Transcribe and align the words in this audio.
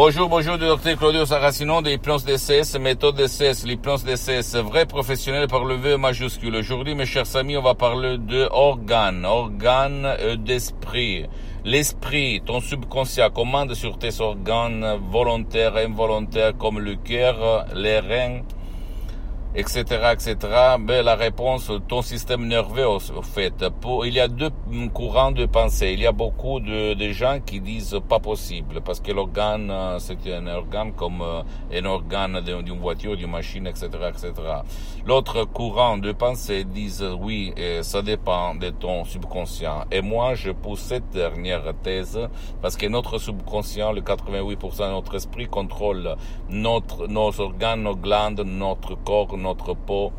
Bonjour, 0.00 0.28
bonjour, 0.28 0.56
docteur 0.58 0.96
Claudio 0.96 1.26
Saracino 1.26 1.82
de 1.82 1.88
l'hypnose 1.88 2.24
DCS, 2.24 2.78
méthode 2.78 3.16
DCS, 3.16 3.66
l'hypnose 3.66 4.04
DCS, 4.04 4.54
vrai 4.62 4.86
professionnel 4.86 5.48
par 5.48 5.64
le 5.64 5.74
V 5.74 5.96
majuscule. 5.96 6.54
Aujourd'hui, 6.54 6.94
mes 6.94 7.04
chers 7.04 7.34
amis, 7.34 7.56
on 7.56 7.62
va 7.62 7.74
parler 7.74 8.16
de 8.16 8.46
organes, 8.52 9.24
organes 9.24 10.06
euh, 10.06 10.36
d'esprit. 10.36 11.26
L'esprit, 11.64 12.40
ton 12.46 12.60
subconscient 12.60 13.28
commande 13.30 13.74
sur 13.74 13.98
tes 13.98 14.20
organes 14.20 15.00
volontaires 15.10 15.76
et 15.76 15.86
involontaires 15.86 16.56
comme 16.56 16.78
le 16.78 16.94
cœur, 16.94 17.66
les 17.74 17.98
reins, 17.98 18.42
etc., 19.54 20.12
etc. 20.12 20.36
Ben, 20.80 21.04
la 21.04 21.14
réponse, 21.14 21.70
ton 21.88 22.02
système 22.02 22.46
nerveux, 22.46 22.86
au 22.86 22.98
fait, 23.22 23.64
il 24.04 24.14
y 24.14 24.20
a 24.20 24.28
deux 24.28 24.50
courants 24.92 25.32
de 25.32 25.46
pensée. 25.46 25.92
Il 25.94 26.00
y 26.00 26.06
a 26.06 26.12
beaucoup 26.12 26.60
de, 26.60 26.96
gens 27.12 27.38
qui 27.44 27.60
disent 27.60 27.98
pas 28.06 28.18
possible 28.18 28.82
parce 28.84 29.00
que 29.00 29.12
l'organe, 29.12 29.70
euh, 29.70 29.98
c'est 29.98 30.18
un 30.32 30.46
organe 30.46 30.92
comme 30.92 31.22
euh, 31.22 31.42
un 31.72 31.84
organe 31.86 32.40
d'une 32.42 32.78
voiture, 32.78 33.16
d'une 33.16 33.30
machine, 33.30 33.66
etc., 33.66 33.88
etc. 34.08 34.32
L'autre 35.06 35.44
courant 35.44 35.96
de 35.96 36.12
pensée 36.12 36.64
disent 36.64 37.04
oui, 37.18 37.54
ça 37.82 38.02
dépend 38.02 38.54
de 38.54 38.68
ton 38.70 39.04
subconscient. 39.04 39.84
Et 39.90 40.02
moi, 40.02 40.34
je 40.34 40.50
pousse 40.50 40.80
cette 40.80 41.10
dernière 41.10 41.62
thèse 41.82 42.18
parce 42.60 42.76
que 42.76 42.86
notre 42.86 43.18
subconscient, 43.18 43.92
le 43.92 44.02
88% 44.02 44.86
de 44.86 44.92
notre 44.92 45.14
esprit 45.14 45.46
contrôle 45.46 46.16
notre, 46.50 47.06
nos 47.06 47.40
organes, 47.40 47.82
nos 47.82 47.96
glandes, 47.96 48.40
notre 48.40 48.94
corps, 48.96 49.37
notre 49.38 49.74
peau, 49.74 50.12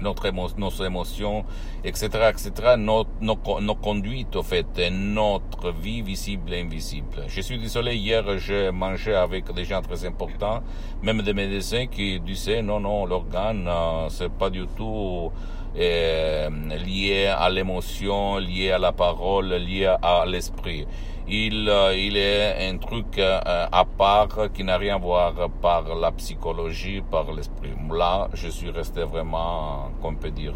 notre 0.00 0.30
nos 0.58 0.70
émotions, 0.84 1.44
etc., 1.84 2.30
etc., 2.30 2.74
nos, 2.76 3.06
nos, 3.20 3.74
conduites, 3.76 4.36
au 4.36 4.42
fait, 4.42 4.66
notre 4.90 5.72
vie 5.72 6.02
visible 6.02 6.52
et 6.52 6.60
invisible. 6.60 7.24
Je 7.28 7.40
suis 7.40 7.58
désolé, 7.58 7.94
hier, 7.94 8.24
j'ai 8.38 8.70
mangé 8.70 9.14
avec 9.14 9.52
des 9.52 9.64
gens 9.64 9.80
très 9.80 10.04
importants, 10.04 10.62
même 11.02 11.22
des 11.22 11.34
médecins 11.34 11.86
qui 11.86 12.20
disaient, 12.20 12.62
non, 12.62 12.80
non, 12.80 13.06
l'organe, 13.06 13.66
euh, 13.68 14.08
c'est 14.08 14.32
pas 14.32 14.50
du 14.50 14.66
tout 14.76 15.30
euh, 15.76 16.50
lié 16.84 17.26
à 17.26 17.48
l'émotion, 17.48 18.38
lié 18.38 18.72
à 18.72 18.78
la 18.78 18.92
parole, 18.92 19.54
lié 19.54 19.86
à 20.02 20.24
l'esprit 20.26 20.86
il, 21.28 21.68
euh, 21.68 21.96
il 21.96 22.16
est 22.16 22.68
un 22.68 22.78
truc 22.78 23.18
euh, 23.18 23.38
à 23.70 23.84
part 23.84 24.52
qui 24.52 24.64
n'a 24.64 24.76
rien 24.76 24.96
à 24.96 24.98
voir 24.98 25.32
par 25.60 25.94
la 25.94 26.10
psychologie, 26.12 27.02
par 27.08 27.32
l'esprit. 27.32 27.70
Là, 27.90 28.28
je 28.34 28.48
suis 28.48 28.70
resté 28.70 29.02
vraiment, 29.04 29.90
qu'on 30.00 30.14
peut 30.14 30.30
dire, 30.30 30.54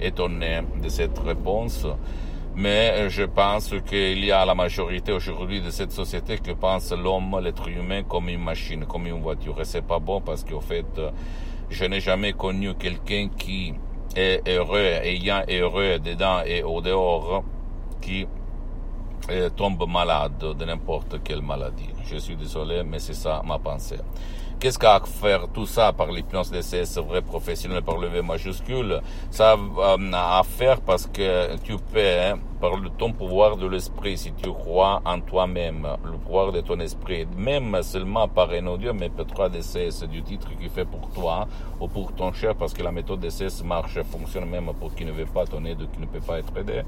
étonné 0.00 0.60
de 0.82 0.88
cette 0.88 1.18
réponse. 1.18 1.86
Mais 2.54 3.10
je 3.10 3.24
pense 3.24 3.74
qu'il 3.86 4.24
y 4.24 4.32
a 4.32 4.44
la 4.46 4.54
majorité 4.54 5.12
aujourd'hui 5.12 5.60
de 5.60 5.70
cette 5.70 5.92
société 5.92 6.38
qui 6.38 6.54
pense 6.54 6.90
l'homme, 6.92 7.38
l'être 7.42 7.68
humain, 7.68 8.02
comme 8.04 8.30
une 8.30 8.42
machine, 8.42 8.86
comme 8.86 9.06
une 9.06 9.20
voiture. 9.20 9.60
Et 9.60 9.64
c'est 9.64 9.86
pas 9.86 9.98
bon 9.98 10.22
parce 10.22 10.42
qu'au 10.42 10.60
fait, 10.60 10.86
je 11.68 11.84
n'ai 11.84 12.00
jamais 12.00 12.32
connu 12.32 12.74
quelqu'un 12.74 13.28
qui 13.36 13.74
est 14.14 14.48
heureux, 14.48 15.00
ayant 15.02 15.42
heureux 15.50 15.98
dedans 15.98 16.40
et 16.46 16.62
au 16.62 16.80
dehors, 16.80 17.44
qui 18.00 18.26
tombe 19.56 19.84
malade 19.88 20.54
de 20.58 20.64
n'importe 20.64 21.22
quelle 21.22 21.42
maladie. 21.42 21.90
Je 22.04 22.16
suis 22.16 22.36
désolé, 22.36 22.82
mais 22.84 22.98
c'est 22.98 23.14
ça 23.14 23.42
ma 23.44 23.58
pensée. 23.58 23.98
Qu'est-ce 24.58 24.78
qu'a 24.78 24.94
à 24.94 25.00
faire 25.00 25.48
tout 25.52 25.66
ça 25.66 25.92
par 25.92 26.10
l'hypnose 26.10 26.50
DCS 26.50 26.98
vrai 27.06 27.20
professionnel 27.20 27.82
par 27.82 27.98
le 27.98 28.08
V 28.08 28.22
majuscule? 28.22 29.02
Ça 29.30 29.52
a 29.52 29.54
euh, 29.54 30.12
à 30.14 30.42
faire 30.44 30.80
parce 30.80 31.06
que 31.06 31.56
tu 31.58 31.76
peux, 31.76 32.00
hein, 32.00 32.38
par 32.58 32.74
le, 32.76 32.88
ton 32.88 33.12
pouvoir 33.12 33.58
de 33.58 33.66
l'esprit, 33.66 34.16
si 34.16 34.32
tu 34.32 34.50
crois 34.50 35.02
en 35.04 35.20
toi-même, 35.20 35.86
le 36.02 36.16
pouvoir 36.16 36.52
de 36.52 36.62
ton 36.62 36.80
esprit, 36.80 37.26
même 37.36 37.82
seulement 37.82 38.28
par 38.28 38.48
un 38.50 38.66
audio, 38.66 38.94
mais 38.94 39.10
peut-être 39.10 39.50
DCS 39.50 40.08
du 40.08 40.22
titre 40.22 40.48
qui 40.58 40.70
fait 40.70 40.86
pour 40.86 41.10
toi 41.10 41.46
ou 41.78 41.86
pour 41.86 42.14
ton 42.14 42.32
cher, 42.32 42.54
parce 42.54 42.72
que 42.72 42.82
la 42.82 42.92
méthode 42.92 43.20
DCS 43.20 43.62
marche, 43.62 44.00
fonctionne 44.10 44.46
même 44.46 44.70
pour 44.80 44.94
qui 44.94 45.04
ne 45.04 45.12
veut 45.12 45.26
pas 45.26 45.44
ton 45.44 45.62
aide, 45.66 45.86
qui 45.92 46.00
ne 46.00 46.06
peut 46.06 46.20
pas 46.26 46.38
être 46.38 46.56
aidé 46.56 46.82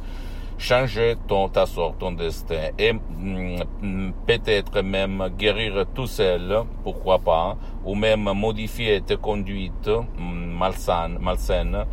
changer 0.59 1.17
ton, 1.27 1.49
ta 1.49 1.67
sorte, 1.67 1.99
ton 1.99 2.13
destin 2.13 2.71
et 2.79 2.93
mm, 2.93 4.13
peut-être 4.27 4.83
même 4.83 5.31
guérir 5.39 5.87
tout 5.95 6.07
seul, 6.09 6.65
pourquoi 6.83 7.19
pas, 7.21 7.57
ou 7.85 7.95
même 7.95 8.31
modifier 8.35 9.01
tes 9.01 9.17
conduites 9.17 9.89
mm, 9.89 10.59
malsaines, 10.59 11.19
malsaines, 11.21 11.85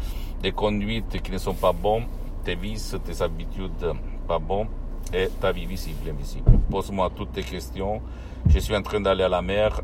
des 0.42 0.52
conduites 0.52 1.22
qui 1.22 1.32
ne 1.32 1.38
sont 1.38 1.54
pas 1.54 1.72
bonnes, 1.72 2.08
tes 2.44 2.56
vices, 2.56 2.96
tes 3.06 3.22
habitudes 3.22 3.94
pas 4.28 4.40
bonnes 4.40 4.68
et 5.14 5.30
ta 5.40 5.52
vie 5.52 5.66
visible 5.66 6.10
invisible. 6.10 6.52
Pose-moi 6.70 7.12
toutes 7.16 7.34
tes 7.34 7.44
questions. 7.44 8.02
Je 8.48 8.60
suis 8.60 8.76
en 8.76 8.82
train 8.82 9.00
d'aller 9.00 9.24
à 9.24 9.30
la 9.30 9.42
mer. 9.42 9.82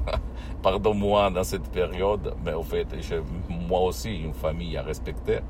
Pardonne-moi 0.62 1.30
dans 1.30 1.44
cette 1.44 1.68
période, 1.70 2.34
mais 2.44 2.54
au 2.54 2.62
fait, 2.62 2.86
j'ai 3.00 3.20
moi 3.48 3.80
aussi 3.80 4.16
une 4.16 4.32
famille 4.32 4.76
à 4.76 4.82
respecter. 4.82 5.40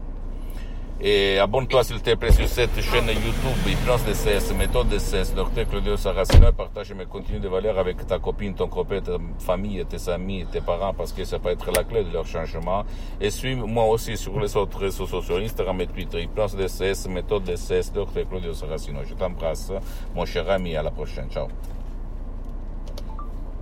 Et 1.00 1.38
abonne-toi 1.38 1.84
s'il 1.84 2.02
te 2.02 2.16
plaît 2.16 2.32
sur 2.32 2.48
cette 2.48 2.82
chaîne 2.82 3.06
YouTube 3.06 3.68
Hypnose 3.68 4.04
DCS, 4.04 4.52
méthode 4.58 4.90
DCS, 4.90 5.36
docteur 5.36 5.70
Claudio 5.70 5.96
Saracino, 5.96 6.52
partage 6.52 6.92
mes 6.94 7.06
contenus 7.06 7.40
de 7.40 7.48
valeur 7.48 7.78
avec 7.78 8.08
ta 8.08 8.18
copine, 8.18 8.56
ton 8.56 8.68
copain, 8.68 9.00
ta 9.02 9.18
famille, 9.38 9.86
tes 9.86 10.10
amis, 10.10 10.48
tes 10.52 10.60
parents, 10.60 10.96
parce 10.96 11.14
que 11.14 11.24
ça 11.24 11.38
peut 11.38 11.50
être 11.50 11.72
la 11.72 11.84
clé 11.84 12.04
de 12.04 12.12
leur 12.12 12.26
changement. 12.26 12.84
Et 13.22 13.30
suis-moi 13.30 13.86
aussi 13.86 14.18
sur 14.18 14.40
les 14.40 14.58
autres 14.58 14.80
réseaux 14.80 15.06
sociaux, 15.06 15.38
Instagram 15.38 15.80
et 15.82 15.88
Twitter, 15.88 16.24
Hypnose 16.24 16.56
DCS, 16.56 17.08
méthode 17.10 17.44
DCS, 17.44 17.94
docteur 17.94 18.28
Claudio 18.28 18.54
Saracino. 18.56 19.02
Je 19.06 19.14
t'embrasse, 19.14 19.72
mon 20.16 20.26
cher 20.26 20.50
ami, 20.50 20.76
à 20.76 20.82
la 20.82 20.90
prochaine. 20.90 21.30
Ciao. 21.30 21.48